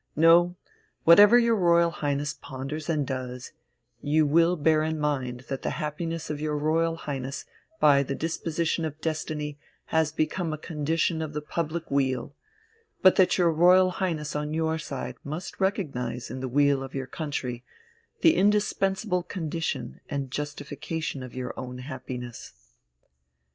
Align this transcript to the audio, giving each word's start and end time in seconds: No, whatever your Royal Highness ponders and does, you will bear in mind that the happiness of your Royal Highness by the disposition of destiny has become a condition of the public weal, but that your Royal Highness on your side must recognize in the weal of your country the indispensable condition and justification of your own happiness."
No, 0.15 0.55
whatever 1.03 1.37
your 1.37 1.55
Royal 1.55 1.91
Highness 1.91 2.33
ponders 2.33 2.89
and 2.89 3.05
does, 3.05 3.51
you 4.01 4.25
will 4.25 4.55
bear 4.55 4.81
in 4.81 4.97
mind 4.99 5.41
that 5.41 5.61
the 5.61 5.69
happiness 5.77 6.31
of 6.31 6.41
your 6.41 6.57
Royal 6.57 6.95
Highness 6.95 7.45
by 7.79 8.01
the 8.01 8.15
disposition 8.15 8.83
of 8.83 8.99
destiny 8.99 9.59
has 9.93 10.11
become 10.11 10.53
a 10.53 10.57
condition 10.57 11.21
of 11.21 11.33
the 11.33 11.41
public 11.43 11.91
weal, 11.91 12.33
but 13.03 13.15
that 13.17 13.37
your 13.37 13.51
Royal 13.51 13.91
Highness 13.91 14.35
on 14.35 14.55
your 14.55 14.79
side 14.79 15.17
must 15.23 15.59
recognize 15.59 16.31
in 16.31 16.39
the 16.39 16.49
weal 16.49 16.81
of 16.81 16.95
your 16.95 17.05
country 17.05 17.63
the 18.21 18.35
indispensable 18.35 19.21
condition 19.21 19.99
and 20.09 20.31
justification 20.31 21.21
of 21.21 21.35
your 21.35 21.53
own 21.55 21.77
happiness." 21.77 22.53